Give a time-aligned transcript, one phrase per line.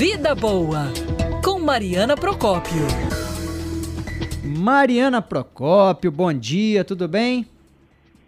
[0.00, 0.84] Vida Boa,
[1.44, 2.80] com Mariana Procópio.
[4.42, 7.44] Mariana Procópio, bom dia, tudo bem?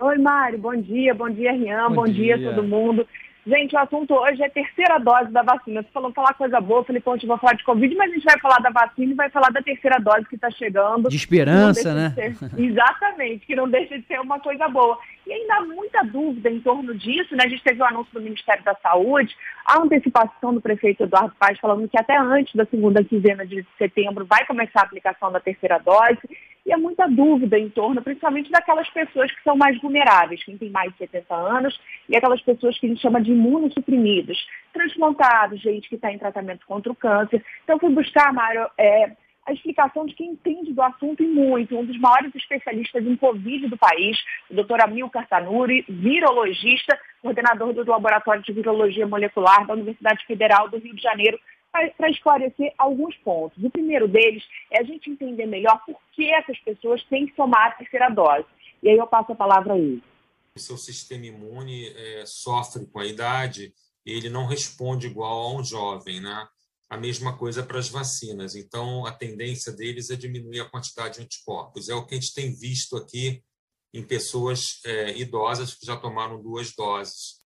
[0.00, 2.38] Oi, Mário, bom dia, bom dia, Rian, bom, bom dia.
[2.38, 3.06] dia todo mundo.
[3.48, 5.82] Gente, o assunto hoje é a terceira dose da vacina.
[5.82, 8.14] Você falou falar coisa boa, eu pô, a gente vai falar de Covid, mas a
[8.14, 11.08] gente vai falar da vacina e vai falar da terceira dose que está chegando.
[11.08, 12.08] De esperança, né?
[12.10, 14.98] De ser, exatamente, que não deixa de ser uma coisa boa.
[15.26, 17.44] E ainda há muita dúvida em torno disso, né?
[17.46, 19.34] A gente teve o anúncio do Ministério da Saúde,
[19.64, 24.26] a antecipação do prefeito Eduardo Paz falando que até antes da segunda quinzena de setembro
[24.26, 26.20] vai começar a aplicação da terceira dose
[26.68, 30.68] e há muita dúvida em torno, principalmente daquelas pessoas que são mais vulneráveis, quem tem
[30.68, 34.36] mais de 70 anos, e aquelas pessoas que a gente chama de imunossuprimidos,
[34.70, 37.42] transplantados, gente que está em tratamento contra o câncer.
[37.64, 39.12] Então, fui buscar, Mário, é,
[39.46, 43.66] a explicação de quem entende do assunto e muito, um dos maiores especialistas em Covid
[43.66, 44.18] do país,
[44.50, 50.76] o doutor Amilcar Tanuri, virologista, coordenador do Laboratório de Virologia Molecular da Universidade Federal do
[50.76, 53.62] Rio de Janeiro, para esclarecer alguns pontos.
[53.62, 57.68] O primeiro deles é a gente entender melhor por que essas pessoas têm que tomar
[57.68, 58.46] a terceira dose.
[58.82, 60.02] E aí eu passo a palavra a ele.
[60.56, 63.72] O seu sistema imune é, sofre com a idade,
[64.04, 66.48] ele não responde igual a um jovem, né?
[66.90, 68.54] A mesma coisa para as vacinas.
[68.54, 71.88] Então, a tendência deles é diminuir a quantidade de anticorpos.
[71.88, 73.42] É o que a gente tem visto aqui
[73.92, 77.37] em pessoas é, idosas que já tomaram duas doses.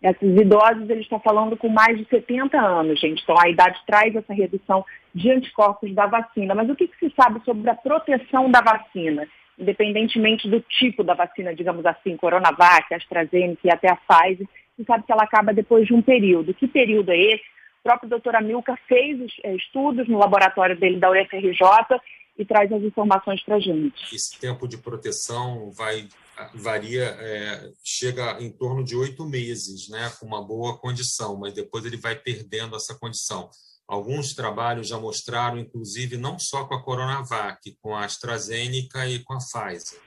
[0.00, 3.22] Esses idosos, ele está falando com mais de 70 anos, gente.
[3.22, 6.54] Então, a idade traz essa redução de anticorpos da vacina.
[6.54, 9.26] Mas o que, que se sabe sobre a proteção da vacina?
[9.58, 15.04] Independentemente do tipo da vacina, digamos assim, Coronavac, AstraZeneca e até a Pfizer, se sabe
[15.04, 16.54] que ela acaba depois de um período.
[16.54, 17.44] Que período é esse?
[17.80, 22.00] O próprio doutor Amilcar fez eh, estudos no laboratório dele da UFRJ
[22.38, 24.14] e traz as informações para a gente.
[24.14, 26.06] Esse tempo de proteção vai
[26.54, 31.84] varia, é, chega em torno de oito meses, né, com uma boa condição, mas depois
[31.84, 33.50] ele vai perdendo essa condição.
[33.86, 39.32] Alguns trabalhos já mostraram, inclusive, não só com a Coronavac, com a AstraZeneca e com
[39.32, 39.98] a Pfizer.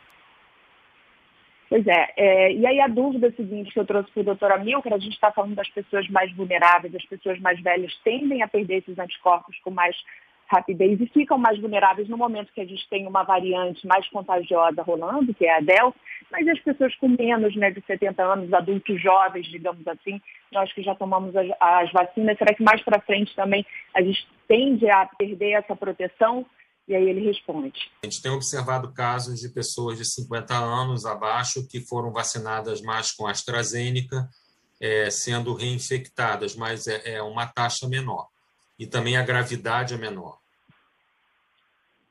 [1.68, 4.94] Pois é, é, e aí a dúvida seguinte que eu trouxe para o doutor Amilcar,
[4.94, 8.80] a gente está falando das pessoas mais vulneráveis, as pessoas mais velhas tendem a perder
[8.80, 9.96] esses anticorpos com mais
[10.52, 14.84] rapidez e ficam mais vulneráveis no momento que a gente tem uma variante mais contagiosa
[14.84, 15.98] rolando, que é a Delta,
[16.30, 20.84] mas as pessoas com menos né, de 70 anos, adultos jovens, digamos assim, nós que
[20.84, 25.06] já tomamos as, as vacinas, será que mais para frente também a gente tende a
[25.06, 26.46] perder essa proteção?
[26.88, 27.90] E aí ele responde.
[28.04, 33.14] A gente tem observado casos de pessoas de 50 anos abaixo que foram vacinadas mais
[33.14, 34.28] com AstraZeneca,
[34.82, 38.28] é, sendo reinfectadas, mas é, é uma taxa menor.
[38.78, 40.41] E também a gravidade é menor.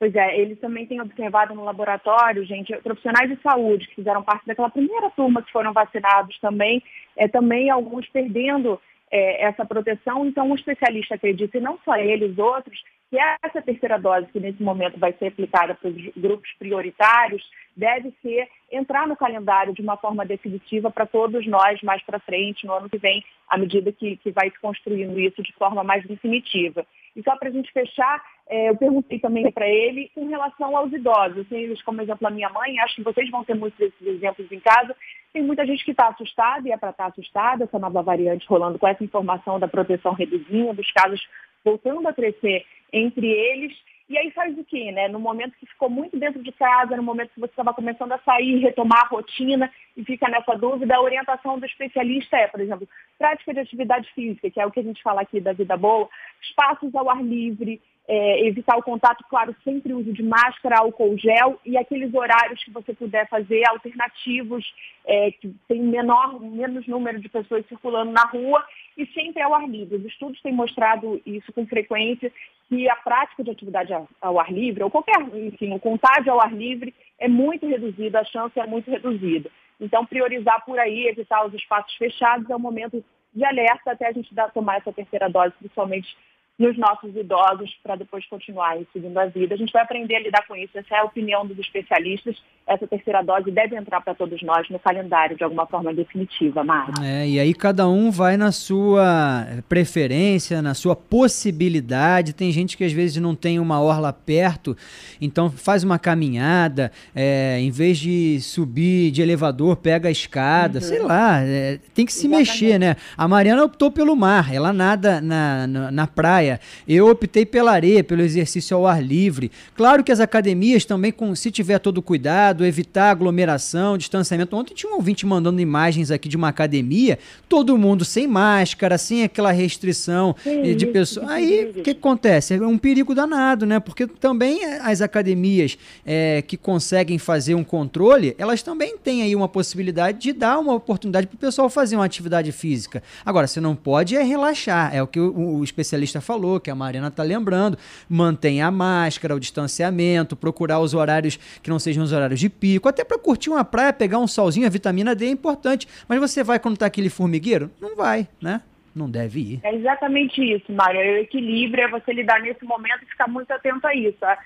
[0.00, 4.46] Pois é, eles também têm observado no laboratório, gente, profissionais de saúde que fizeram parte
[4.46, 6.82] daquela primeira turma que foram vacinados também,
[7.14, 10.24] é, também alguns perdendo é, essa proteção.
[10.24, 14.28] Então, o um especialista acredita, e não só ele, os outros, que essa terceira dose,
[14.28, 17.42] que nesse momento vai ser aplicada para os grupos prioritários,
[17.76, 22.66] deve ser entrar no calendário de uma forma definitiva para todos nós mais para frente,
[22.66, 26.06] no ano que vem, à medida que, que vai se construindo isso de forma mais
[26.06, 26.86] definitiva.
[27.16, 31.46] E só para a gente fechar, eu perguntei também para ele com relação aos idosos.
[31.48, 34.50] Tem eles como exemplo a minha mãe, acho que vocês vão ter muitos desses exemplos
[34.50, 34.96] em casa.
[35.32, 38.48] Tem muita gente que está assustada e é para estar tá assustada, essa nova variante
[38.48, 41.20] rolando com essa informação da proteção reduzindo, dos casos
[41.64, 43.72] voltando a crescer entre eles.
[44.10, 45.06] E aí faz o quê, né?
[45.06, 48.18] No momento que ficou muito dentro de casa, no momento que você estava começando a
[48.18, 52.88] sair, retomar a rotina e fica nessa dúvida, a orientação do especialista é, por exemplo,
[53.16, 56.08] prática de atividade física, que é o que a gente fala aqui da vida boa,
[56.42, 61.60] espaços ao ar livre, é, evitar o contato, claro, sempre uso de máscara, álcool gel
[61.64, 64.66] e aqueles horários que você puder fazer alternativos,
[65.06, 68.66] é, que tem menor, menos número de pessoas circulando na rua
[68.96, 69.96] e sempre ao ar livre.
[69.96, 72.32] Os estudos têm mostrado isso com frequência,
[72.68, 76.52] que a prática de atividade ao ar livre, ou qualquer, enfim, o contágio ao ar
[76.52, 79.50] livre é muito reduzido, a chance é muito reduzida.
[79.80, 84.12] Então, priorizar por aí, evitar os espaços fechados é um momento de alerta até a
[84.12, 86.16] gente dar, tomar essa terceira dose, principalmente
[86.60, 89.54] nos nossos idosos para depois continuar seguindo a vida.
[89.54, 90.76] A gente vai aprender a lidar com isso.
[90.76, 92.36] Essa é a opinião dos especialistas.
[92.66, 96.92] Essa terceira dose deve entrar para todos nós no calendário de alguma forma definitiva, Mário.
[97.02, 102.34] É, e aí cada um vai na sua preferência, na sua possibilidade.
[102.34, 104.76] Tem gente que às vezes não tem uma orla perto,
[105.18, 110.84] então faz uma caminhada, é, em vez de subir de elevador, pega a escada, uhum.
[110.84, 111.40] sei lá.
[111.40, 112.50] É, tem que se Exatamente.
[112.50, 112.96] mexer, né?
[113.16, 116.60] A Mariana optou pelo mar, ela nada na, na, na praia praia.
[116.88, 119.50] Eu optei pela areia, pelo exercício ao ar livre.
[119.74, 124.56] Claro que as academias também, com, se tiver todo cuidado, cuidado, evitar aglomeração, distanciamento.
[124.56, 127.18] Ontem tinha um ouvinte mandando imagens aqui de uma academia,
[127.48, 131.28] todo mundo sem máscara, sem aquela restrição Sim, de pessoas.
[131.28, 132.54] Aí o que, que acontece?
[132.54, 133.80] É um perigo danado, né?
[133.80, 139.48] Porque também as academias é, que conseguem fazer um controle, elas também têm aí uma
[139.48, 143.02] possibilidade de dar uma oportunidade para o pessoal fazer uma atividade física.
[143.24, 146.74] Agora, você não pode é relaxar, é o que o, o especialista falou, que a
[146.74, 147.76] Mariana está lembrando.
[148.08, 152.88] Mantenha a máscara, o distanciamento, procurar os horários que não sejam os horários de pico,
[152.88, 155.86] até para curtir uma praia, pegar um solzinho, a vitamina D é importante.
[156.08, 157.70] Mas você vai quando está aquele formigueiro?
[157.80, 158.62] Não vai, né?
[158.94, 159.60] Não deve ir.
[159.62, 161.00] É exatamente isso, Mário.
[161.00, 164.18] O equilíbrio, é você lidar nesse momento e ficar muito atento a isso.
[164.24, 164.38] É,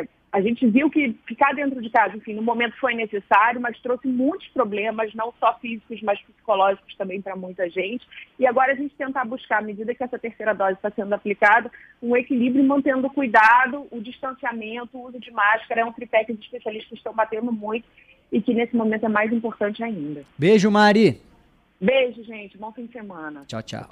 [0.00, 3.78] é, a gente viu que ficar dentro de casa, enfim, no momento foi necessário, mas
[3.80, 8.08] trouxe muitos problemas, não só físicos, mas psicológicos também para muita gente.
[8.38, 11.70] E agora a gente tentar buscar, à medida que essa terceira dose está sendo aplicada,
[12.02, 15.82] um equilíbrio mantendo o cuidado, o distanciamento, o uso de máscara.
[15.82, 17.86] É um tripé que os especialistas estão batendo muito
[18.32, 20.24] e que nesse momento é mais importante ainda.
[20.38, 21.20] Beijo, Mari.
[21.78, 22.56] Beijo, gente.
[22.56, 23.44] Bom fim de semana.
[23.46, 23.86] Tchau, tchau.